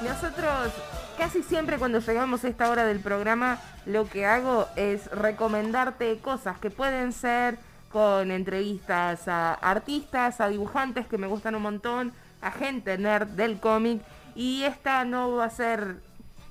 Nosotros 0.00 0.72
casi 1.16 1.42
siempre 1.42 1.76
cuando 1.78 1.98
llegamos 1.98 2.44
a 2.44 2.48
esta 2.48 2.70
hora 2.70 2.86
del 2.86 3.00
programa 3.00 3.60
lo 3.84 4.08
que 4.08 4.26
hago 4.26 4.68
es 4.76 5.10
recomendarte 5.10 6.18
cosas 6.18 6.58
que 6.60 6.70
pueden 6.70 7.12
ser 7.12 7.58
con 7.90 8.30
entrevistas 8.30 9.26
a 9.26 9.54
artistas, 9.54 10.40
a 10.40 10.48
dibujantes 10.48 11.08
que 11.08 11.18
me 11.18 11.26
gustan 11.26 11.56
un 11.56 11.62
montón, 11.62 12.12
a 12.40 12.52
gente 12.52 12.96
nerd 12.96 13.28
del 13.28 13.58
cómic 13.58 14.00
y 14.36 14.62
esta 14.62 15.04
no 15.04 15.32
va 15.32 15.46
a 15.46 15.50
ser 15.50 15.96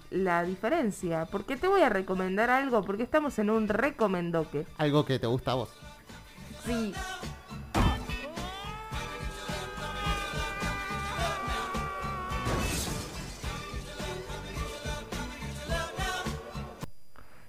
la 0.09 0.43
diferencia, 0.43 1.25
porque 1.25 1.55
te 1.55 1.67
voy 1.67 1.81
a 1.81 1.89
recomendar 1.89 2.49
algo, 2.49 2.83
porque 2.83 3.03
estamos 3.03 3.39
en 3.39 3.49
un 3.49 3.67
recomendoque. 3.67 4.65
Algo 4.77 5.05
que 5.05 5.19
te 5.19 5.27
gusta 5.27 5.51
a 5.51 5.55
vos. 5.55 5.69
Sí. 6.65 6.93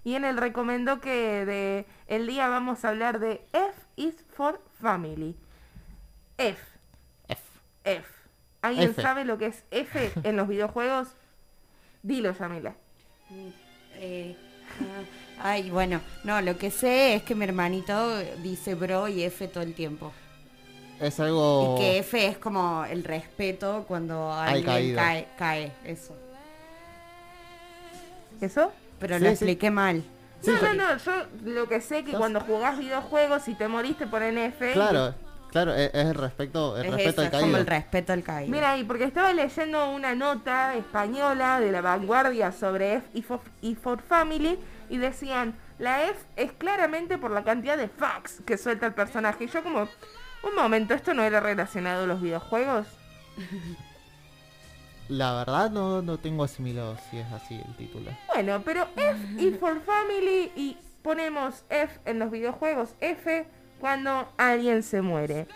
Y 0.09 0.15
en 0.15 0.25
el 0.25 0.39
recomendoque 0.39 1.45
de 1.45 1.85
el 2.07 2.27
día 2.27 2.49
vamos 2.49 2.83
a 2.83 2.89
hablar 2.89 3.21
de 3.21 3.43
F 3.53 3.75
is 3.97 4.15
for 4.33 4.59
Family. 4.81 5.37
F. 6.39 6.59
F. 7.29 7.43
F. 7.85 8.09
¿Alguien 8.63 8.93
F. 8.93 9.03
sabe 9.03 9.27
lo 9.27 9.37
que 9.37 9.49
es 9.49 9.65
F 9.71 10.13
en 10.23 10.37
los 10.37 10.49
videojuegos? 10.49 11.09
Dilo, 12.03 12.33
Yamila. 12.33 12.75
Eh, 13.97 14.35
ah, 15.43 15.51
ay, 15.51 15.69
bueno, 15.69 16.01
no, 16.25 16.41
lo 16.41 16.57
que 16.57 16.71
sé 16.71 17.15
es 17.15 17.23
que 17.23 17.35
mi 17.35 17.45
hermanito 17.45 18.17
dice 18.43 18.77
bro 18.77 19.09
y 19.09 19.25
F 19.25 19.47
todo 19.49 19.63
el 19.63 19.75
tiempo. 19.75 20.15
Es 21.03 21.21
algo... 21.21 21.75
Y 21.77 21.81
que 21.83 21.99
F 21.99 22.29
es 22.29 22.39
como 22.39 22.83
el 22.87 23.05
respeto 23.05 23.85
cuando 23.87 24.33
Al 24.33 24.67
alguien 24.67 24.97
cae, 24.97 25.29
cae, 25.37 25.73
eso. 25.85 26.17
¿Eso? 28.41 28.73
Pero 28.99 29.17
Sí, 29.17 29.21
lo 29.23 29.27
sí. 29.29 29.33
expliqué 29.35 29.71
mal. 29.71 30.03
Sí, 30.41 30.51
no, 30.51 30.73
no, 30.75 30.75
no, 30.93 30.97
yo 30.99 31.13
lo 31.45 31.69
que 31.69 31.81
sé 31.81 32.05
que 32.05 32.13
Sos- 32.13 32.21
cuando 32.21 32.41
jugás 32.41 32.79
videojuegos 32.79 33.49
y 33.49 33.55
te 33.55 33.67
moriste 33.69 34.07
ponen 34.07 34.39
F. 34.39 34.71
y- 34.71 34.75
Claro, 34.75 35.15
claro, 35.51 35.75
es, 35.75 35.91
es 35.93 36.07
el 36.07 36.15
respeto, 36.15 36.77
el 36.77 36.87
Es 36.87 36.93
respeto 36.93 37.11
eso, 37.11 37.21
al 37.23 37.27
es 37.27 37.31
como 37.33 37.43
caído. 37.45 37.59
el 37.59 37.67
respeto 37.67 38.13
al 38.13 38.23
caído. 38.23 38.53
Mira 38.53 38.71
ahí, 38.73 38.85
porque 38.85 39.05
estaba 39.05 39.33
leyendo 39.33 39.91
una 39.91 40.15
nota 40.15 40.75
española 40.77 41.59
de 41.59 41.73
la 41.73 41.81
vanguardia 41.81 42.53
sobre 42.53 42.95
F 42.95 43.07
y 43.15 43.23
for, 43.23 43.41
y 43.63 43.75
for 43.75 44.01
Family 44.01 44.59
y 44.89 44.99
decían, 44.99 45.57
la 45.81 46.05
F 46.05 46.21
es 46.37 46.53
claramente 46.53 47.19
por 47.19 47.33
la 47.33 47.43
cantidad 47.43 47.77
de 47.77 47.89
fax 47.89 48.41
que 48.47 48.57
suelta 48.59 48.87
el 48.87 48.95
personaje. 48.95 49.45
Y 49.45 49.49
yo 49.49 49.63
como, 49.65 49.83
un 50.45 50.55
momento, 50.57 50.95
¿esto 50.95 51.15
no 51.15 51.25
era 51.25 51.41
relacionado 51.41 52.05
a 52.05 52.07
los 52.07 52.21
videojuegos? 52.23 52.87
La 55.09 55.35
verdad 55.35 55.71
no, 55.71 56.03
no 56.03 56.19
tengo 56.19 56.45
asimilado 56.45 56.97
si 57.11 57.19
es 57.19 57.33
así 57.33 57.55
el 57.55 57.77
título. 57.77 58.11
Bueno, 58.35 58.63
pero 58.65 58.89
F 58.97 59.19
y 59.39 59.51
for 59.53 59.81
Family 59.81 60.53
y 60.55 60.77
ponemos 61.03 61.65
F 61.71 61.99
en 62.05 62.19
los 62.19 62.31
videojuegos, 62.31 62.95
F 63.01 63.47
cuando 63.81 64.29
alguien 64.37 64.83
se 64.83 65.01
muere. 65.01 65.47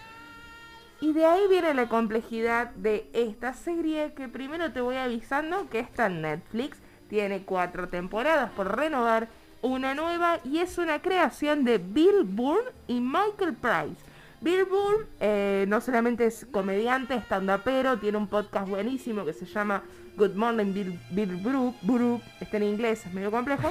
Y 1.00 1.12
de 1.12 1.26
ahí 1.26 1.42
viene 1.50 1.74
la 1.74 1.88
complejidad 1.88 2.70
de 2.70 3.10
esta 3.12 3.52
serie 3.52 4.14
que 4.14 4.28
primero 4.28 4.72
te 4.72 4.80
voy 4.80 4.96
avisando 4.96 5.68
que 5.68 5.80
está 5.80 6.06
en 6.06 6.22
Netflix. 6.22 6.78
Tiene 7.08 7.42
cuatro 7.42 7.88
temporadas 7.88 8.50
por 8.52 8.76
renovar, 8.76 9.28
una 9.60 9.94
nueva 9.94 10.38
y 10.44 10.58
es 10.58 10.78
una 10.78 11.02
creación 11.02 11.64
de 11.64 11.78
Bill 11.78 12.24
Bourne 12.24 12.70
y 12.86 13.00
Michael 13.00 13.54
Price. 13.54 14.11
Bill 14.42 14.64
Bourne 14.64 15.06
eh, 15.20 15.66
no 15.68 15.80
solamente 15.80 16.26
es 16.26 16.46
comediante, 16.50 17.14
stand-upero, 17.14 18.00
tiene 18.00 18.18
un 18.18 18.26
podcast 18.26 18.68
buenísimo 18.68 19.24
que 19.24 19.32
se 19.32 19.46
llama 19.46 19.84
Good 20.16 20.34
Morning 20.34 20.74
Bill, 20.74 21.00
Bill 21.12 21.36
Brook, 21.36 21.76
Brook, 21.82 22.22
está 22.40 22.56
en 22.56 22.64
inglés, 22.64 23.06
es 23.06 23.14
medio 23.14 23.30
complejo, 23.30 23.70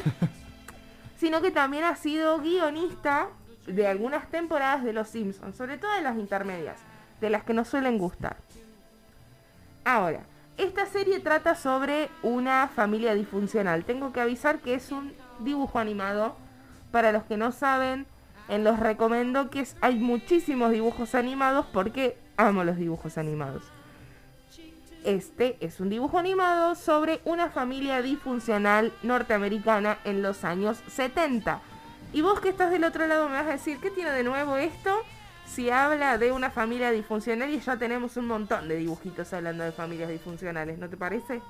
sino 1.17 1.41
que 1.41 1.51
también 1.51 1.83
ha 1.83 1.97
sido 1.97 2.39
guionista 2.39 3.27
de 3.67 3.85
algunas 3.85 4.31
temporadas 4.31 4.85
de 4.85 4.93
Los 4.93 5.09
Simpsons, 5.09 5.57
sobre 5.57 5.77
todo 5.77 5.93
de 5.93 6.03
las 6.03 6.15
intermedias, 6.15 6.77
de 7.19 7.29
las 7.29 7.43
que 7.43 7.53
nos 7.53 7.67
suelen 7.67 7.97
gustar. 7.97 8.37
Ahora, 9.83 10.21
esta 10.57 10.85
serie 10.85 11.19
trata 11.19 11.55
sobre 11.55 12.09
una 12.23 12.69
familia 12.69 13.13
disfuncional. 13.13 13.83
Tengo 13.83 14.13
que 14.13 14.21
avisar 14.21 14.59
que 14.59 14.75
es 14.75 14.91
un 14.91 15.13
dibujo 15.39 15.79
animado. 15.79 16.37
Para 16.91 17.11
los 17.11 17.23
que 17.23 17.35
no 17.35 17.51
saben, 17.51 18.05
en 18.49 18.63
los 18.63 18.79
recomiendo 18.79 19.49
que 19.49 19.65
hay 19.81 19.99
muchísimos 19.99 20.71
dibujos 20.71 21.15
animados 21.15 21.65
porque 21.71 22.17
amo 22.37 22.63
los 22.63 22.77
dibujos 22.77 23.17
animados. 23.17 23.63
Este 25.03 25.57
es 25.61 25.79
un 25.79 25.89
dibujo 25.89 26.19
animado 26.19 26.75
sobre 26.75 27.21
una 27.25 27.49
familia 27.49 28.01
disfuncional 28.03 28.93
norteamericana 29.01 29.97
en 30.03 30.21
los 30.21 30.43
años 30.43 30.79
70. 30.87 31.59
Y 32.13 32.21
vos 32.21 32.39
que 32.39 32.49
estás 32.49 32.69
del 32.69 32.83
otro 32.83 33.07
lado 33.07 33.27
me 33.27 33.35
vas 33.35 33.47
a 33.47 33.51
decir, 33.51 33.79
¿qué 33.79 33.89
tiene 33.89 34.11
de 34.11 34.23
nuevo 34.23 34.57
esto? 34.57 34.95
Si 35.47 35.69
habla 35.69 36.17
de 36.17 36.31
una 36.31 36.51
familia 36.51 36.91
disfuncional 36.91 37.49
y 37.49 37.59
ya 37.59 37.77
tenemos 37.77 38.15
un 38.15 38.27
montón 38.27 38.67
de 38.67 38.77
dibujitos 38.77 39.33
hablando 39.33 39.63
de 39.63 39.71
familias 39.71 40.09
disfuncionales, 40.09 40.77
¿no 40.77 40.87
te 40.87 40.97
parece? 40.97 41.41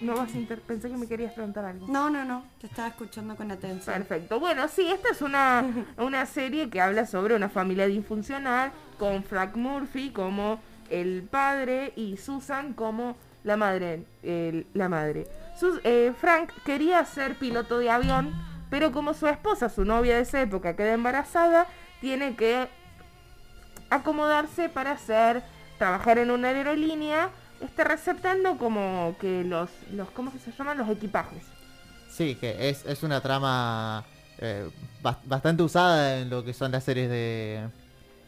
No 0.00 0.14
vas 0.14 0.30
Pensé 0.66 0.90
que 0.90 0.96
me 0.96 1.06
querías 1.06 1.32
preguntar 1.32 1.64
algo. 1.64 1.86
No, 1.88 2.10
no, 2.10 2.24
no, 2.24 2.44
te 2.60 2.66
estaba 2.66 2.88
escuchando 2.88 3.34
con 3.36 3.50
atención. 3.50 3.94
Perfecto. 3.96 4.38
Bueno, 4.40 4.68
sí, 4.68 4.86
esta 4.88 5.10
es 5.10 5.22
una, 5.22 5.64
una 5.98 6.26
serie 6.26 6.68
que 6.70 6.80
habla 6.80 7.06
sobre 7.06 7.34
una 7.34 7.48
familia 7.48 7.86
disfuncional 7.86 8.72
con 8.98 9.24
Frank 9.24 9.56
Murphy 9.56 10.10
como 10.10 10.60
el 10.90 11.22
padre 11.30 11.92
y 11.96 12.16
Susan 12.16 12.72
como 12.74 13.16
la 13.44 13.56
madre. 13.56 14.04
el- 14.22 14.66
la 14.74 14.88
madre. 14.88 15.26
Sus- 15.58 15.80
eh, 15.84 16.12
Frank 16.20 16.50
quería 16.64 17.04
ser 17.04 17.36
piloto 17.36 17.78
de 17.78 17.90
avión, 17.90 18.34
pero 18.70 18.92
como 18.92 19.14
su 19.14 19.26
esposa, 19.28 19.68
su 19.68 19.84
novia 19.84 20.16
de 20.16 20.22
esa 20.22 20.40
época, 20.42 20.76
queda 20.76 20.92
embarazada, 20.92 21.66
tiene 22.00 22.36
que 22.36 22.68
acomodarse 23.90 24.68
para 24.68 24.92
hacer, 24.92 25.42
trabajar 25.78 26.18
en 26.18 26.30
una 26.30 26.48
aerolínea, 26.48 27.30
está 27.60 27.84
receptando 27.84 28.58
como 28.58 29.16
que 29.20 29.44
los, 29.44 29.70
los 29.92 30.10
¿cómo 30.10 30.32
se 30.32 30.52
llaman? 30.52 30.78
Los 30.78 30.88
equipajes. 30.88 31.42
Sí, 32.10 32.34
que 32.36 32.68
es, 32.68 32.84
es 32.86 33.02
una 33.02 33.20
trama 33.20 34.04
eh, 34.38 34.68
bas- 35.02 35.18
bastante 35.24 35.62
usada 35.62 36.18
en 36.20 36.30
lo 36.30 36.44
que 36.44 36.52
son 36.54 36.72
las 36.72 36.84
series 36.84 37.08
de, 37.10 37.68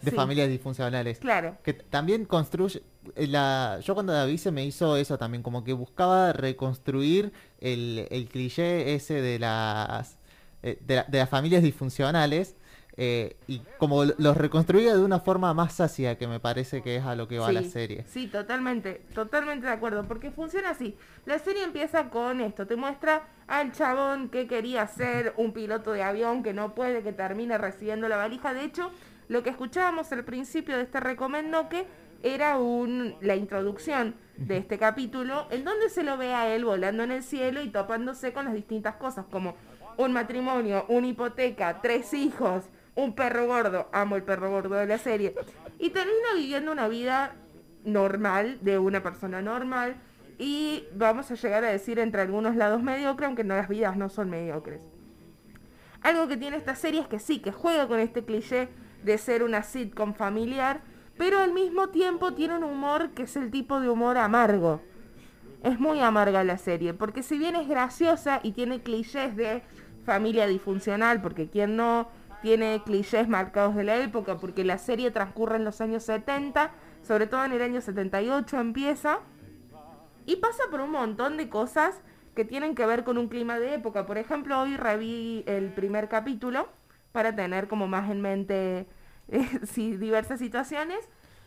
de 0.02 0.10
Sí. 0.10 0.16
familias 0.16 0.48
disfuncionales. 0.48 1.18
Claro. 1.18 1.56
Que 1.62 1.72
también 1.74 2.24
construye... 2.24 2.82
eh, 3.16 3.26
La, 3.26 3.80
yo 3.82 3.94
cuando 3.94 4.12
la 4.12 4.24
vi 4.26 4.36
se 4.38 4.50
me 4.50 4.64
hizo 4.64 4.96
eso 4.96 5.16
también, 5.18 5.42
como 5.42 5.64
que 5.64 5.72
buscaba 5.72 6.32
reconstruir 6.32 7.32
el, 7.60 8.06
el 8.10 8.28
cliché 8.28 8.94
ese 8.94 9.20
de 9.22 9.38
las, 9.38 10.16
eh, 10.62 10.78
de, 10.82 10.96
la- 10.96 11.04
de 11.04 11.18
las 11.18 11.28
familias 11.28 11.62
disfuncionales 11.62 12.56
eh, 13.00 13.36
y 13.46 13.62
como 13.78 14.04
lo- 14.04 14.14
los 14.18 14.36
reconstruía 14.36 14.94
de 14.96 15.02
una 15.04 15.20
forma 15.20 15.54
más 15.54 15.72
sacia 15.74 16.18
que 16.18 16.26
me 16.26 16.40
parece 16.40 16.82
que 16.82 16.96
es 16.96 17.04
a 17.04 17.14
lo 17.14 17.28
que 17.28 17.38
va 17.38 17.52
la 17.52 17.62
serie. 17.62 18.04
Sí, 18.08 18.26
totalmente, 18.26 19.02
totalmente 19.14 19.66
de 19.66 19.72
acuerdo, 19.72 20.02
porque 20.04 20.30
funciona 20.32 20.70
así. 20.70 20.96
La 21.24 21.38
serie 21.38 21.62
empieza 21.62 22.10
con 22.10 22.40
esto, 22.40 22.66
te 22.66 22.74
muestra 22.76 23.22
al 23.46 23.70
chabón 23.72 24.28
que 24.30 24.46
quería 24.48 24.86
ser 24.88 25.32
un 25.36 25.52
piloto 25.52 25.92
de 25.92 26.02
avión, 26.02 26.42
que 26.42 26.52
no 26.52 26.74
puede, 26.74 27.02
que 27.02 27.12
termina 27.12 27.56
recibiendo 27.56 28.08
la 28.08 28.16
valija. 28.16 28.52
De 28.52 28.64
hecho, 28.64 28.90
lo 29.28 29.42
que 29.44 29.50
escuchábamos 29.50 30.10
al 30.12 30.24
principio 30.24 30.76
de 30.76 30.82
este 30.82 30.98
recomendo 30.98 31.68
que 31.68 31.86
era 32.24 32.58
un, 32.58 33.14
la 33.20 33.36
introducción 33.36 34.16
de 34.36 34.56
este 34.56 34.76
capítulo, 34.76 35.46
en 35.50 35.64
donde 35.64 35.88
se 35.88 36.02
lo 36.02 36.16
ve 36.16 36.34
a 36.34 36.52
él 36.52 36.64
volando 36.64 37.04
en 37.04 37.12
el 37.12 37.22
cielo 37.22 37.62
y 37.62 37.68
topándose 37.68 38.32
con 38.32 38.44
las 38.46 38.54
distintas 38.54 38.96
cosas, 38.96 39.24
como 39.30 39.54
un 39.96 40.12
matrimonio, 40.12 40.84
una 40.88 41.06
hipoteca, 41.06 41.80
tres 41.80 42.12
hijos, 42.14 42.64
un 42.98 43.12
perro 43.12 43.46
gordo, 43.46 43.88
amo 43.92 44.16
el 44.16 44.24
perro 44.24 44.50
gordo 44.50 44.74
de 44.74 44.86
la 44.86 44.98
serie, 44.98 45.32
y 45.78 45.90
termina 45.90 46.34
viviendo 46.34 46.72
una 46.72 46.88
vida 46.88 47.36
normal, 47.84 48.58
de 48.60 48.80
una 48.80 49.04
persona 49.04 49.40
normal, 49.40 49.94
y 50.36 50.82
vamos 50.96 51.30
a 51.30 51.36
llegar 51.36 51.64
a 51.64 51.70
decir 51.70 52.00
entre 52.00 52.22
algunos 52.22 52.56
lados 52.56 52.82
mediocre, 52.82 53.26
aunque 53.26 53.44
no 53.44 53.54
las 53.54 53.68
vidas 53.68 53.96
no 53.96 54.08
son 54.08 54.30
mediocres. 54.30 54.80
Algo 56.02 56.26
que 56.26 56.36
tiene 56.36 56.56
esta 56.56 56.74
serie 56.74 57.00
es 57.00 57.06
que 57.06 57.20
sí, 57.20 57.38
que 57.38 57.52
juega 57.52 57.86
con 57.86 58.00
este 58.00 58.24
cliché 58.24 58.68
de 59.04 59.16
ser 59.16 59.44
una 59.44 59.62
sitcom 59.62 60.14
familiar, 60.14 60.80
pero 61.16 61.38
al 61.38 61.52
mismo 61.52 61.90
tiempo 61.90 62.34
tiene 62.34 62.56
un 62.56 62.64
humor 62.64 63.10
que 63.10 63.24
es 63.24 63.36
el 63.36 63.52
tipo 63.52 63.80
de 63.80 63.88
humor 63.88 64.18
amargo. 64.18 64.82
Es 65.62 65.78
muy 65.78 66.00
amarga 66.00 66.42
la 66.42 66.58
serie, 66.58 66.94
porque 66.94 67.22
si 67.22 67.38
bien 67.38 67.54
es 67.54 67.68
graciosa 67.68 68.40
y 68.42 68.50
tiene 68.50 68.82
clichés 68.82 69.36
de 69.36 69.62
familia 70.04 70.48
disfuncional, 70.48 71.22
porque 71.22 71.48
quien 71.48 71.76
no 71.76 72.08
tiene 72.42 72.82
clichés 72.84 73.28
marcados 73.28 73.74
de 73.74 73.84
la 73.84 73.96
época, 73.96 74.38
porque 74.38 74.64
la 74.64 74.78
serie 74.78 75.10
transcurre 75.10 75.56
en 75.56 75.64
los 75.64 75.80
años 75.80 76.04
70, 76.04 76.70
sobre 77.02 77.26
todo 77.26 77.44
en 77.44 77.52
el 77.52 77.62
año 77.62 77.80
78 77.80 78.58
empieza, 78.60 79.20
y 80.26 80.36
pasa 80.36 80.64
por 80.70 80.80
un 80.80 80.90
montón 80.90 81.36
de 81.36 81.48
cosas 81.48 82.00
que 82.34 82.44
tienen 82.44 82.74
que 82.74 82.86
ver 82.86 83.02
con 83.02 83.18
un 83.18 83.28
clima 83.28 83.58
de 83.58 83.74
época. 83.74 84.06
Por 84.06 84.18
ejemplo, 84.18 84.60
hoy 84.60 84.76
reví 84.76 85.42
el 85.46 85.72
primer 85.72 86.08
capítulo 86.08 86.68
para 87.12 87.34
tener 87.34 87.66
como 87.66 87.88
más 87.88 88.10
en 88.10 88.20
mente 88.20 88.86
eh, 89.28 89.58
diversas 89.98 90.38
situaciones. 90.38 90.98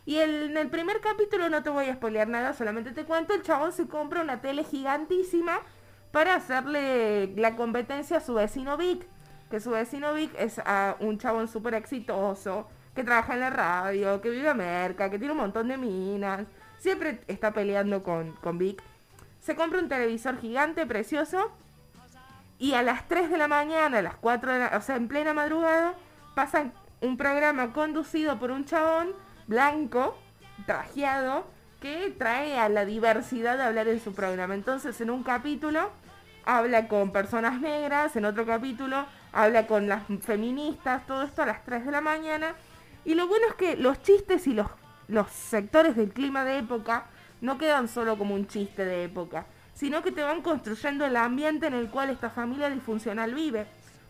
Y 0.06 0.18
en 0.18 0.58
el 0.58 0.70
primer 0.70 1.00
capítulo 1.00 1.48
no 1.50 1.62
te 1.64 1.70
voy 1.70 1.86
a 1.86 1.94
spoilear 1.94 2.28
nada, 2.28 2.54
solamente 2.54 2.92
te 2.92 3.06
cuento, 3.06 3.34
el 3.34 3.44
chabón 3.44 3.72
se 3.72 3.88
compra 3.88 4.22
una 4.22 4.42
tele 4.42 4.64
gigantísima 4.64 5.60
para 6.12 6.36
hacerle 6.36 7.34
la 7.38 7.56
competencia 7.56 8.18
a 8.18 8.22
su 8.22 8.34
vecino 8.34 8.78
Vic. 8.78 9.08
Que 9.52 9.60
su 9.60 9.72
vecino 9.72 10.14
Vic 10.14 10.32
es 10.40 10.60
ah, 10.66 10.96
un 11.02 11.18
chabón 11.18 11.50
súper 11.50 11.74
exitoso, 11.74 12.68
que 12.96 13.04
trabaja 13.04 13.34
en 13.34 13.42
la 13.42 13.50
radio, 13.50 14.22
que 14.22 14.30
vive 14.30 14.50
a 14.50 14.54
Merca, 14.54 15.10
que 15.10 15.20
tiene 15.20 15.34
un 15.34 15.40
montón 15.40 15.68
de 15.68 15.78
minas. 15.78 16.48
Siempre 16.80 17.20
está 17.28 17.52
peleando 17.52 18.02
con, 18.02 18.32
con 18.38 18.58
Vic. 18.58 18.82
Se 19.42 19.56
compra 19.56 19.80
un 19.80 19.90
televisor 19.90 20.40
gigante, 20.40 20.86
precioso. 20.86 21.52
Y 22.60 22.74
a 22.76 22.82
las 22.82 23.08
3 23.10 23.30
de 23.30 23.38
la 23.38 23.50
mañana, 23.50 23.98
a 23.98 24.02
las 24.02 24.16
4 24.16 24.54
de 24.54 24.60
la, 24.60 24.78
o 24.78 24.82
sea, 24.82 24.96
en 24.96 25.10
plena 25.10 25.34
madrugada, 25.34 25.96
pasan 26.34 26.72
un 27.02 27.18
programa 27.18 27.74
conducido 27.74 28.40
por 28.40 28.52
un 28.52 28.66
chabón 28.66 29.10
blanco, 29.48 30.18
trajeado, 30.66 31.46
que 31.82 32.16
trae 32.18 32.58
a 32.58 32.70
la 32.70 32.86
diversidad 32.86 33.58
de 33.58 33.64
hablar 33.64 33.90
en 33.90 34.00
su 34.00 34.14
programa. 34.14 34.54
Entonces, 34.54 35.02
en 35.02 35.10
un 35.10 35.24
capítulo 35.24 35.90
habla 36.46 36.88
con 36.88 37.12
personas 37.12 37.60
negras, 37.60 38.16
en 38.16 38.26
otro 38.26 38.46
capítulo 38.46 39.06
habla 39.32 39.68
con 39.68 39.88
las 39.88 40.04
feministas, 40.22 41.06
todo 41.06 41.24
esto 41.24 41.44
a 41.44 41.46
las 41.46 41.64
3 41.64 41.86
de 41.86 41.92
la 41.92 42.02
mañana. 42.02 42.56
Y 43.06 43.16
lo 43.16 43.28
bueno 43.28 43.46
es 43.50 43.56
que 43.56 43.78
los 43.78 44.02
chistes 44.02 44.48
y 44.48 44.54
los, 44.54 44.68
los 45.08 45.30
sectores 45.32 45.96
del 45.96 46.12
clima 46.12 46.44
de 46.46 46.60
época 46.60 47.06
no 47.42 47.58
quedan 47.58 47.88
solo 47.88 48.18
como 48.18 48.36
un 48.36 48.48
chiste 48.48 48.86
de 48.86 49.04
época, 49.04 49.46
sino 49.74 50.04
que 50.04 50.12
te 50.12 50.24
van 50.24 50.42
construyendo 50.42 51.06
el 51.06 51.16
ambiente 51.16 51.68
en 51.68 51.74
el 51.74 51.90
cual 51.90 52.10
esta 52.10 52.30
familia 52.30 52.70
disfuncional 52.70 53.34
vive. 53.34 53.66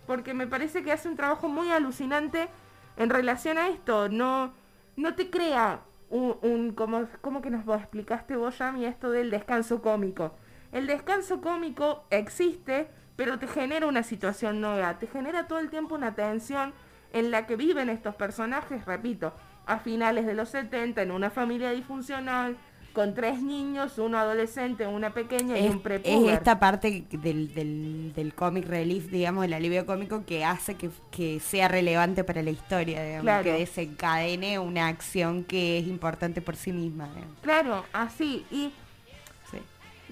Porque 0.05 0.33
me 0.33 0.47
parece 0.47 0.83
que 0.83 0.91
hace 0.91 1.07
un 1.07 1.15
trabajo 1.15 1.47
muy 1.47 1.71
alucinante 1.71 2.49
en 2.97 3.09
relación 3.09 3.57
a 3.57 3.69
esto. 3.69 4.09
No, 4.09 4.51
no 4.97 5.15
te 5.15 5.29
crea 5.29 5.81
un, 6.09 6.37
un 6.41 6.73
como, 6.73 7.07
como 7.21 7.41
que 7.41 7.49
nos 7.49 7.65
explicaste 7.67 8.35
vos, 8.35 8.57
Yami, 8.57 8.85
esto 8.85 9.11
del 9.11 9.29
descanso 9.29 9.81
cómico. 9.81 10.33
El 10.71 10.87
descanso 10.87 11.41
cómico 11.41 12.05
existe, 12.09 12.89
pero 13.15 13.37
te 13.39 13.47
genera 13.47 13.87
una 13.87 14.03
situación 14.03 14.61
nueva, 14.61 14.97
te 14.99 15.07
genera 15.07 15.47
todo 15.47 15.59
el 15.59 15.69
tiempo 15.69 15.95
una 15.95 16.15
tensión 16.15 16.73
en 17.13 17.31
la 17.31 17.45
que 17.45 17.55
viven 17.55 17.89
estos 17.89 18.15
personajes, 18.15 18.85
repito, 18.85 19.33
a 19.65 19.79
finales 19.79 20.25
de 20.25 20.33
los 20.33 20.49
70, 20.49 21.01
en 21.01 21.11
una 21.11 21.29
familia 21.29 21.71
disfuncional, 21.71 22.55
con 22.93 23.13
tres 23.13 23.41
niños, 23.41 23.97
uno 23.99 24.17
adolescente, 24.17 24.85
una 24.85 25.13
pequeña 25.13 25.57
y 25.57 25.63
Es, 25.65 25.69
un 25.71 25.77
es 25.77 25.81
prepuber. 25.81 26.33
esta 26.33 26.59
parte 26.59 27.05
del, 27.09 27.53
del, 27.53 28.11
del 28.13 28.33
comic 28.33 28.67
relief, 28.67 29.09
digamos, 29.09 29.45
el 29.45 29.53
alivio 29.53 29.85
cómico 29.85 30.25
que 30.25 30.43
hace 30.43 30.75
que, 30.75 30.89
que 31.09 31.39
sea 31.39 31.69
relevante 31.69 32.25
para 32.25 32.41
la 32.43 32.49
historia, 32.49 33.01
digamos, 33.01 33.23
Claro. 33.23 33.43
que 33.45 33.53
desencadene 33.53 34.59
una 34.59 34.87
acción 34.87 35.45
que 35.45 35.79
es 35.79 35.87
importante 35.87 36.41
por 36.41 36.57
sí 36.57 36.73
misma. 36.73 37.07
digamos. 37.13 37.37
Claro, 37.41 37.85
así. 37.93 38.45
Y. 38.51 38.73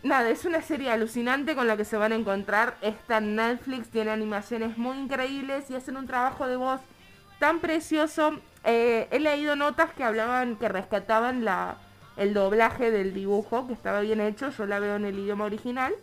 Nada, 0.02 0.30
es 0.30 0.46
una 0.46 0.62
serie 0.62 0.92
alucinante 0.92 1.56
con 1.56 1.68
la 1.68 1.76
que 1.76 1.84
se 1.84 1.98
van 1.98 2.14
a 2.14 2.16
encontrar. 2.16 2.78
Está 2.82 3.18
en 3.18 3.36
Netflix, 3.36 3.90
tiene 3.90 4.12
animaciones 4.12 4.78
muy 4.78 4.98
increíbles 4.98 5.70
y 5.70 5.76
hacen 5.76 5.98
un 5.98 6.08
trabajo 6.08 6.48
de 6.48 6.56
voz 6.56 6.80
tan 7.40 7.60
precioso. 7.60 8.40
Eh, 8.64 9.10
he 9.12 9.20
leído 9.20 9.58
notas 9.58 9.92
que 9.92 10.06
hablaban, 10.06 10.56
que 10.56 10.70
rescataban 10.70 11.44
la, 11.44 11.78
el 12.16 12.34
doblaje 12.34 12.92
del 12.92 13.14
dibujo, 13.14 13.68
que 13.68 13.74
estaba 13.74 14.00
bien 14.00 14.22
hecho, 14.22 14.52
yo 14.52 14.66
la 14.66 14.80
veo 14.80 14.96
en 14.96 15.06
el 15.06 15.20
idioma 15.20 15.46
original. 15.46 15.94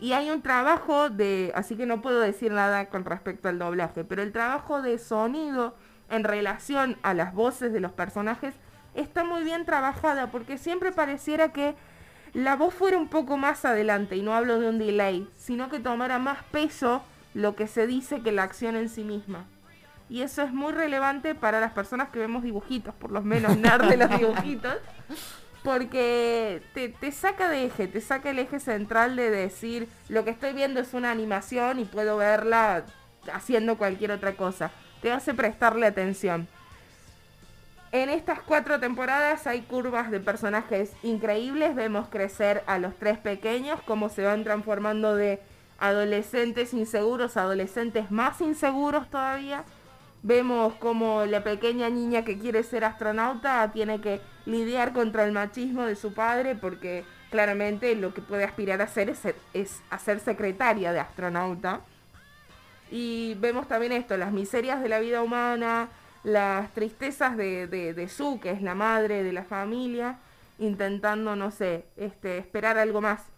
Y 0.00 0.12
hay 0.12 0.30
un 0.30 0.42
trabajo 0.42 1.10
de, 1.10 1.52
así 1.56 1.76
que 1.76 1.86
no 1.86 2.02
puedo 2.02 2.20
decir 2.20 2.52
nada 2.52 2.88
con 2.88 3.04
respecto 3.04 3.48
al 3.48 3.58
doblaje, 3.58 4.04
pero 4.04 4.22
el 4.22 4.32
trabajo 4.32 4.80
de 4.80 4.98
sonido 4.98 5.74
en 6.08 6.24
relación 6.24 6.98
a 7.02 7.14
las 7.14 7.34
voces 7.34 7.72
de 7.72 7.80
los 7.80 7.92
personajes 7.92 8.54
está 8.94 9.24
muy 9.24 9.42
bien 9.42 9.64
trabajada, 9.64 10.30
porque 10.30 10.58
siempre 10.58 10.92
pareciera 10.92 11.52
que 11.52 11.74
la 12.34 12.56
voz 12.56 12.72
fuera 12.72 12.96
un 12.96 13.08
poco 13.08 13.36
más 13.36 13.64
adelante, 13.64 14.16
y 14.16 14.22
no 14.22 14.34
hablo 14.34 14.58
de 14.58 14.68
un 14.68 14.78
delay, 14.78 15.28
sino 15.36 15.68
que 15.68 15.80
tomara 15.80 16.18
más 16.18 16.42
peso 16.44 17.02
lo 17.34 17.54
que 17.56 17.66
se 17.66 17.86
dice 17.86 18.20
que 18.22 18.32
la 18.32 18.42
acción 18.42 18.76
en 18.76 18.88
sí 18.88 19.04
misma. 19.04 19.46
Y 20.08 20.22
eso 20.22 20.42
es 20.42 20.52
muy 20.52 20.72
relevante 20.72 21.34
para 21.34 21.60
las 21.60 21.72
personas 21.72 22.10
que 22.10 22.18
vemos 22.18 22.42
dibujitos, 22.42 22.94
por 22.94 23.10
lo 23.10 23.22
menos 23.22 23.56
nerd 23.58 23.88
de 23.88 23.96
los 23.96 24.10
dibujitos, 24.10 24.76
porque 25.62 26.62
te, 26.74 26.88
te 26.88 27.12
saca 27.12 27.48
de 27.48 27.66
eje, 27.66 27.86
te 27.86 28.00
saca 28.00 28.30
el 28.30 28.38
eje 28.38 28.60
central 28.60 29.16
de 29.16 29.30
decir, 29.30 29.88
lo 30.08 30.24
que 30.24 30.30
estoy 30.30 30.52
viendo 30.52 30.80
es 30.80 30.92
una 30.94 31.10
animación 31.10 31.78
y 31.78 31.84
puedo 31.84 32.16
verla 32.16 32.84
haciendo 33.32 33.76
cualquier 33.78 34.10
otra 34.10 34.36
cosa. 34.36 34.70
Te 35.00 35.12
hace 35.12 35.34
prestarle 35.34 35.86
atención. 35.86 36.48
En 37.92 38.08
estas 38.08 38.40
cuatro 38.40 38.80
temporadas 38.80 39.46
hay 39.46 39.60
curvas 39.62 40.10
de 40.10 40.18
personajes 40.18 40.92
increíbles. 41.02 41.74
Vemos 41.74 42.08
crecer 42.08 42.62
a 42.66 42.78
los 42.78 42.94
tres 42.96 43.18
pequeños, 43.18 43.80
cómo 43.84 44.08
se 44.08 44.22
van 44.24 44.44
transformando 44.44 45.14
de 45.14 45.40
adolescentes 45.78 46.72
inseguros 46.72 47.36
a 47.36 47.42
adolescentes 47.42 48.10
más 48.10 48.40
inseguros 48.40 49.10
todavía. 49.10 49.64
Vemos 50.22 50.74
como 50.74 51.26
la 51.26 51.44
pequeña 51.44 51.90
niña 51.90 52.24
que 52.24 52.38
quiere 52.38 52.62
ser 52.62 52.84
astronauta 52.84 53.70
tiene 53.72 54.00
que 54.00 54.20
lidiar 54.46 54.92
contra 54.92 55.24
el 55.24 55.32
machismo 55.32 55.84
de 55.84 55.96
su 55.96 56.14
padre 56.14 56.54
porque 56.54 57.04
claramente 57.30 57.94
lo 57.96 58.14
que 58.14 58.22
puede 58.22 58.44
aspirar 58.44 58.80
a 58.80 58.86
ser 58.86 59.10
es, 59.10 59.18
ser- 59.18 59.36
es 59.52 59.80
ser 60.02 60.20
secretaria 60.20 60.92
de 60.92 61.00
astronauta. 61.00 61.80
Y 62.90 63.34
vemos 63.40 63.68
también 63.68 63.92
esto, 63.92 64.16
las 64.16 64.32
miserias 64.32 64.80
de 64.82 64.88
la 64.88 65.00
vida 65.00 65.22
humana, 65.22 65.88
las 66.24 66.72
tristezas 66.72 67.36
de, 67.36 67.66
de, 67.66 67.94
de 67.94 68.08
Sue, 68.08 68.38
que 68.40 68.50
es 68.50 68.62
la 68.62 68.74
madre 68.74 69.22
de 69.22 69.32
la 69.32 69.44
familia, 69.44 70.18
intentando, 70.58 71.36
no 71.36 71.50
sé, 71.50 71.86
este, 71.96 72.38
esperar 72.38 72.78
algo 72.78 73.00
más 73.00 73.32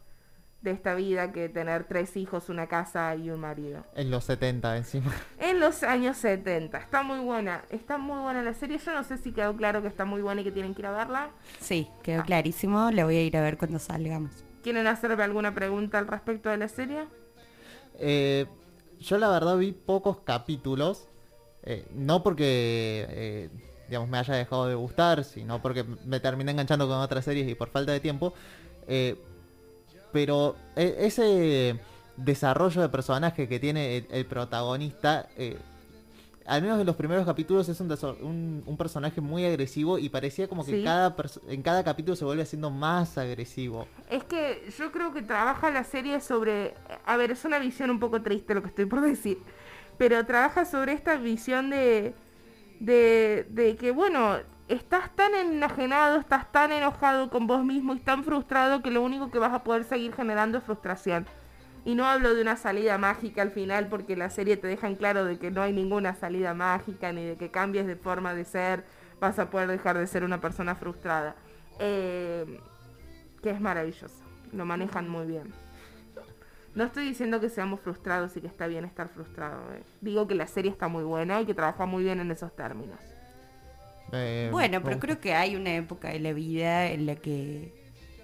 de 0.64 0.70
esta 0.70 0.94
vida 0.94 1.30
que 1.30 1.50
tener 1.50 1.84
tres 1.84 2.16
hijos, 2.16 2.48
una 2.48 2.66
casa 2.66 3.14
y 3.14 3.30
un 3.30 3.38
marido. 3.40 3.84
En 3.94 4.10
los 4.10 4.24
70 4.24 4.78
encima. 4.78 5.12
En 5.38 5.60
los 5.60 5.82
años 5.82 6.16
70. 6.16 6.78
Está 6.78 7.02
muy 7.02 7.18
buena, 7.18 7.62
está 7.70 7.98
muy 7.98 8.18
buena 8.22 8.42
la 8.42 8.54
serie. 8.54 8.78
Yo 8.78 8.94
no 8.94 9.04
sé 9.04 9.18
si 9.18 9.32
quedó 9.32 9.54
claro 9.54 9.82
que 9.82 9.88
está 9.88 10.06
muy 10.06 10.22
buena 10.22 10.40
y 10.40 10.44
que 10.44 10.52
tienen 10.52 10.74
que 10.74 10.80
ir 10.80 10.86
a 10.86 10.92
verla. 10.92 11.28
Sí, 11.60 11.88
quedó 12.02 12.22
clarísimo. 12.24 12.90
La 12.90 13.04
voy 13.04 13.16
a 13.16 13.22
ir 13.22 13.36
a 13.36 13.42
ver 13.42 13.58
cuando 13.58 13.78
salgamos. 13.78 14.44
¿Quieren 14.62 14.86
hacerme 14.86 15.22
alguna 15.22 15.54
pregunta 15.54 15.98
al 15.98 16.08
respecto 16.08 16.48
de 16.48 16.56
la 16.56 16.68
serie? 16.68 17.06
Eh, 17.98 18.46
yo 18.98 19.18
la 19.18 19.28
verdad 19.28 19.58
vi 19.58 19.72
pocos 19.72 20.20
capítulos. 20.20 21.08
Eh, 21.64 21.84
no 21.94 22.22
porque 22.22 23.06
eh, 23.08 23.48
digamos 23.88 24.08
me 24.08 24.18
haya 24.18 24.34
dejado 24.34 24.66
de 24.68 24.74
gustar, 24.74 25.24
sino 25.24 25.60
porque 25.60 25.84
me 26.04 26.20
terminé 26.20 26.52
enganchando 26.52 26.86
con 26.88 26.98
otras 26.98 27.24
series 27.24 27.48
y 27.48 27.54
por 27.54 27.68
falta 27.68 27.92
de 27.92 28.00
tiempo. 28.00 28.32
eh, 28.86 29.16
pero 30.12 30.54
e- 30.76 30.94
ese 31.00 31.78
desarrollo 32.16 32.80
de 32.82 32.88
personaje 32.88 33.48
que 33.48 33.58
tiene 33.58 33.96
el, 33.98 34.06
el 34.10 34.26
protagonista, 34.26 35.28
eh, 35.36 35.56
al 36.46 36.62
menos 36.62 36.78
en 36.78 36.86
los 36.86 36.94
primeros 36.94 37.24
capítulos 37.26 37.68
es 37.68 37.80
un, 37.80 37.90
un, 38.20 38.62
un 38.64 38.76
personaje 38.76 39.20
muy 39.20 39.44
agresivo 39.44 39.98
y 39.98 40.08
parecía 40.10 40.46
como 40.46 40.64
que 40.64 40.72
Sí. 40.72 40.84
cada 40.84 41.16
en 41.48 41.62
cada 41.62 41.82
capítulo 41.82 42.14
se 42.14 42.24
vuelve 42.24 42.42
haciendo 42.42 42.70
más 42.70 43.18
agresivo. 43.18 43.88
Es 44.10 44.22
que 44.24 44.62
yo 44.78 44.92
creo 44.92 45.12
que 45.12 45.22
trabaja 45.22 45.70
la 45.70 45.82
serie 45.84 46.20
sobre... 46.20 46.74
A 47.06 47.16
ver, 47.16 47.30
es 47.32 47.44
una 47.44 47.58
visión 47.58 47.90
un 47.90 47.98
poco 47.98 48.22
triste 48.22 48.54
lo 48.54 48.62
que 48.62 48.68
estoy 48.68 48.84
por 48.86 49.00
decir. 49.00 49.38
Pero 49.98 50.24
trabaja 50.26 50.64
sobre 50.64 50.92
esta 50.92 51.16
visión 51.16 51.70
de... 51.70 52.14
De, 52.80 53.76
que, 53.80 53.92
bueno, 53.92 54.36
estás 54.68 55.14
tan 55.14 55.34
enajenado, 55.34 56.18
estás 56.18 56.50
tan 56.52 56.70
enojado 56.70 57.30
con 57.30 57.46
vos 57.46 57.64
mismo 57.64 57.94
y 57.94 58.00
tan 58.00 58.24
frustrado 58.24 58.82
que 58.82 58.90
lo 58.90 59.00
único 59.02 59.30
que 59.30 59.38
vas 59.38 59.54
a 59.54 59.64
poder 59.64 59.84
seguir 59.84 60.12
generando 60.12 60.58
es 60.58 60.64
frustración. 60.64 61.26
Y 61.86 61.94
no 61.94 62.06
hablo 62.06 62.34
de 62.34 62.42
una 62.42 62.56
salida 62.56 62.98
mágica 62.98 63.42
al 63.42 63.52
final 63.52 63.88
porque 63.88 64.16
la 64.16 64.28
serie 64.28 64.56
te 64.56 64.66
deja 64.66 64.86
en 64.86 64.96
claro 64.96 65.24
de 65.24 65.38
que 65.38 65.50
no 65.50 65.62
hay 65.62 65.72
ninguna 65.72 66.14
salida 66.14 66.52
mágica 66.52 67.12
ni 67.12 67.24
de 67.24 67.36
que 67.36 67.50
cambies 67.50 67.86
de 67.86 67.96
forma 67.96 68.34
de 68.34 68.44
ser, 68.44 68.84
vas 69.20 69.38
a 69.38 69.48
poder 69.48 69.68
dejar 69.68 69.96
de 69.96 70.06
ser 70.06 70.24
una 70.24 70.40
persona 70.40 70.74
frustrada. 70.74 71.36
Eh, 71.78 72.60
que 73.42 73.50
es 73.50 73.60
maravilloso. 73.60 74.24
Lo 74.52 74.64
manejan 74.64 75.08
muy 75.08 75.26
bien. 75.26 75.63
No 76.74 76.84
estoy 76.84 77.06
diciendo 77.06 77.40
que 77.40 77.48
seamos 77.50 77.80
frustrados 77.80 78.36
y 78.36 78.40
que 78.40 78.46
está 78.48 78.66
bien 78.66 78.84
estar 78.84 79.08
frustrado. 79.08 79.72
eh. 79.74 79.84
Digo 80.00 80.26
que 80.26 80.34
la 80.34 80.46
serie 80.46 80.70
está 80.70 80.88
muy 80.88 81.04
buena 81.04 81.40
y 81.40 81.46
que 81.46 81.54
trabaja 81.54 81.86
muy 81.86 82.04
bien 82.04 82.20
en 82.20 82.30
esos 82.30 82.54
términos. 82.56 83.00
Eh, 84.12 84.48
Bueno, 84.50 84.82
pero 84.84 84.98
creo 84.98 85.20
que 85.20 85.34
hay 85.34 85.56
una 85.56 85.74
época 85.76 86.10
de 86.10 86.20
la 86.20 86.32
vida 86.32 86.86
en 86.90 87.06
la 87.06 87.16
que 87.16 87.74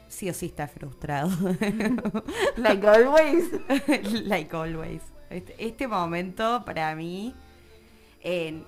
sí 0.08 0.28
o 0.30 0.34
sí 0.34 0.46
está 0.46 0.68
frustrado. 0.68 1.30
Like 2.56 2.86
always. 2.86 3.50
like 4.26 4.54
always. 4.56 5.02
Este, 5.30 5.54
este 5.64 5.88
momento 5.88 6.64
para 6.64 6.94
mí, 6.94 7.42
eh, 8.20 8.64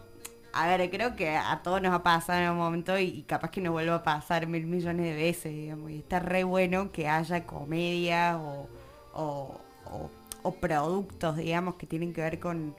a 0.53 0.69
ver, 0.69 0.91
creo 0.91 1.17
que 1.17 1.31
a 1.37 1.62
todos 1.62 1.83
nos 1.83 1.95
ha 1.95 2.03
pasado 2.03 2.41
en 2.41 2.51
un 2.51 2.59
momento 2.59 2.99
y, 2.99 3.05
y 3.07 3.25
capaz 3.25 3.51
que 3.51 3.61
nos 3.61 3.73
vuelva 3.73 3.97
a 3.97 4.03
pasar 4.05 4.47
mil 4.47 4.67
millones 4.67 5.07
de 5.07 5.15
veces, 5.15 5.53
digamos. 5.55 5.91
Y 5.91 5.99
está 6.01 6.21
re 6.21 6.45
bueno 6.45 6.93
que 6.93 7.09
haya 7.09 7.47
comedia 7.47 8.39
o, 8.39 8.71
o, 9.15 9.61
o- 9.93 10.11
o 10.43 10.55
productos, 10.55 11.37
digamos, 11.37 11.77
que 11.77 11.87
tienen 11.87 12.13
que 12.13 12.21
ver 12.21 12.39
con, 12.41 12.75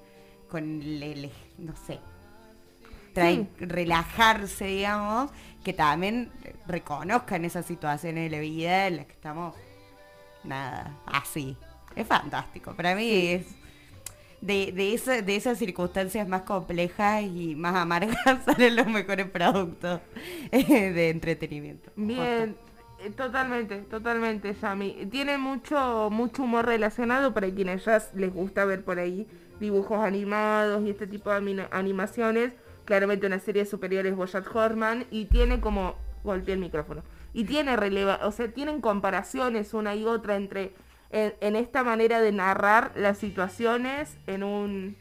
con 0.49 0.81
el, 0.81 1.01
el- 1.03 1.31
no 1.57 1.73
sé. 1.87 1.99
Sí. 3.15 3.47
relajarse, 3.59 4.65
digamos, 4.65 5.29
que 5.63 5.71
también 5.71 6.31
reconozcan 6.65 7.45
esas 7.45 7.63
situaciones 7.65 8.23
de 8.23 8.35
la 8.37 8.41
vida 8.41 8.87
en 8.87 8.97
las 8.97 9.05
que 9.05 9.11
estamos, 9.11 9.53
nada, 10.43 10.97
así. 11.05 11.55
Es 11.95 12.07
fantástico. 12.07 12.73
Para 12.73 12.95
mí 12.95 13.07
es 13.27 13.45
de, 14.41 14.71
de, 14.71 14.95
esa- 14.95 15.21
de 15.21 15.35
esas 15.35 15.59
circunstancias 15.59 16.27
más 16.27 16.41
complejas 16.41 17.21
y 17.23 17.53
más 17.55 17.75
amargas 17.75 18.17
salen 18.45 18.75
los 18.75 18.87
mejores 18.87 19.27
productos 19.29 20.01
eh, 20.51 20.91
de 20.91 21.09
entretenimiento. 21.11 21.91
Bien, 21.95 22.55
totalmente, 23.11 23.79
totalmente, 23.83 24.53
Yami. 24.53 25.07
Tiene 25.11 25.37
mucho, 25.37 26.09
mucho 26.11 26.43
humor 26.43 26.65
relacionado 26.65 27.33
para 27.33 27.49
quienes 27.49 27.85
ya 27.85 28.01
les 28.15 28.33
gusta 28.33 28.65
ver 28.65 28.83
por 28.83 28.99
ahí 28.99 29.27
dibujos 29.59 30.03
animados 30.03 30.83
y 30.85 30.89
este 30.89 31.07
tipo 31.07 31.29
de 31.29 31.37
ani- 31.37 31.67
animaciones. 31.71 32.53
Claramente 32.85 33.27
una 33.27 33.39
serie 33.39 33.65
superior 33.65 34.05
es 34.05 34.15
Bojack 34.15 34.53
Horseman 34.55 35.05
y 35.11 35.25
tiene 35.25 35.59
como... 35.59 35.95
Golpeé 36.23 36.53
el 36.53 36.59
micrófono. 36.61 37.03
Y 37.33 37.43
tiene 37.43 37.75
releva, 37.75 38.19
o 38.23 38.31
sea, 38.31 38.47
tienen 38.47 38.79
comparaciones 38.79 39.73
una 39.73 39.93
y 39.95 40.05
otra 40.05 40.35
entre... 40.35 40.71
En, 41.09 41.33
en 41.41 41.55
esta 41.55 41.83
manera 41.83 42.21
de 42.21 42.31
narrar 42.31 42.91
las 42.95 43.19
situaciones 43.19 44.17
en 44.25 44.41
un 44.43 44.95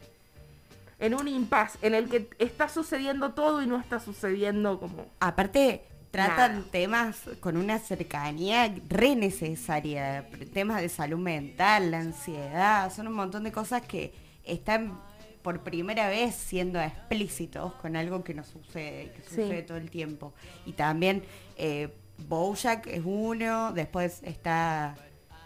en 0.99 1.15
un 1.15 1.27
impasse 1.27 1.79
en 1.81 1.95
el 1.95 2.07
que 2.07 2.29
está 2.37 2.69
sucediendo 2.69 3.31
todo 3.31 3.63
y 3.63 3.67
no 3.67 3.79
está 3.79 3.99
sucediendo 3.99 4.79
como 4.79 5.07
Aparte, 5.19 5.83
tratan 6.13 6.57
Nada. 6.57 6.65
temas 6.71 7.21
con 7.39 7.57
una 7.57 7.79
cercanía 7.79 8.71
re 8.87 9.15
necesaria. 9.15 10.27
Temas 10.53 10.79
de 10.79 10.87
salud 10.87 11.17
mental, 11.17 11.89
la 11.89 12.01
ansiedad, 12.01 12.93
son 12.93 13.07
un 13.07 13.13
montón 13.15 13.43
de 13.43 13.51
cosas 13.51 13.81
que 13.81 14.13
están 14.43 14.99
por 15.41 15.61
primera 15.61 16.07
vez 16.09 16.35
siendo 16.35 16.79
explícitos 16.79 17.73
con 17.81 17.95
algo 17.95 18.23
que 18.23 18.35
nos 18.35 18.45
sucede, 18.47 19.11
que 19.11 19.21
Sí. 19.23 19.29
sucede 19.29 19.63
todo 19.63 19.77
el 19.77 19.89
tiempo. 19.89 20.35
Y 20.67 20.73
también 20.73 21.23
eh, 21.57 21.89
Bojack 22.27 22.85
es 22.85 23.01
uno, 23.03 23.71
después 23.73 24.21
está... 24.21 24.95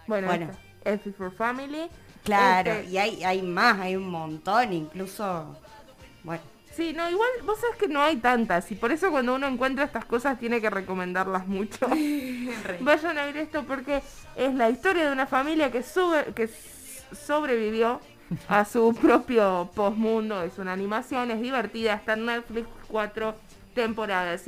Bueno, 0.06 0.28
Bueno. 0.28 0.50
esta, 0.84 0.92
F 0.92 1.14
for 1.14 1.32
Family. 1.34 1.88
Claro, 2.26 2.74
Este, 2.74 2.92
y 2.92 2.98
hay, 2.98 3.24
hay 3.24 3.42
más, 3.42 3.80
hay 3.80 3.96
un 3.96 4.10
montón, 4.10 4.74
incluso... 4.74 5.56
Bueno, 6.26 6.44
Sí, 6.78 6.94
no, 6.94 7.10
igual 7.10 7.28
vos 7.44 7.60
sabés 7.60 7.76
que 7.78 7.88
no 7.88 8.04
hay 8.04 8.18
tantas 8.18 8.72
y 8.72 8.76
por 8.76 8.92
eso 8.92 9.10
cuando 9.10 9.34
uno 9.34 9.48
encuentra 9.48 9.84
estas 9.84 10.06
cosas 10.06 10.38
tiene 10.38 10.62
que 10.62 10.70
recomendarlas 10.70 11.48
mucho. 11.48 11.88
Vayan 12.82 13.18
a 13.18 13.26
ver 13.26 13.38
esto 13.38 13.64
porque 13.64 14.04
es 14.36 14.54
la 14.54 14.70
historia 14.70 15.08
de 15.08 15.12
una 15.12 15.26
familia 15.26 15.72
que, 15.72 15.82
sube, 15.82 16.26
que 16.36 16.48
sobrevivió 17.26 18.00
a 18.48 18.64
su 18.64 18.94
propio 19.02 19.72
postmundo. 19.74 20.44
Es 20.44 20.60
una 20.60 20.74
animación, 20.74 21.32
es 21.32 21.42
divertida, 21.42 21.96
está 21.96 22.14
en 22.14 22.28
Netflix 22.28 22.68
cuatro 22.88 23.34
temporadas. 23.74 24.44
Y 24.44 24.46